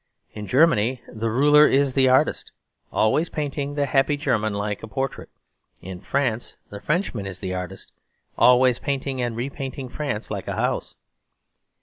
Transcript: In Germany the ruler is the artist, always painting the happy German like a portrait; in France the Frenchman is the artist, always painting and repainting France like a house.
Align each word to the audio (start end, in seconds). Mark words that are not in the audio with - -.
In 0.33 0.47
Germany 0.47 1.03
the 1.07 1.29
ruler 1.29 1.67
is 1.67 1.93
the 1.93 2.09
artist, 2.09 2.51
always 2.91 3.29
painting 3.29 3.75
the 3.75 3.85
happy 3.85 4.17
German 4.17 4.51
like 4.51 4.81
a 4.81 4.87
portrait; 4.87 5.29
in 5.79 5.99
France 5.99 6.57
the 6.71 6.81
Frenchman 6.81 7.27
is 7.27 7.37
the 7.37 7.53
artist, 7.53 7.91
always 8.35 8.79
painting 8.79 9.21
and 9.21 9.35
repainting 9.35 9.89
France 9.89 10.31
like 10.31 10.47
a 10.47 10.55
house. 10.55 10.95